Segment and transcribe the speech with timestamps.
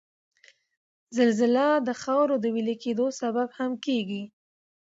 [1.17, 4.23] زلزله د د خاورو د ویلي کېدو سبب هم کیږي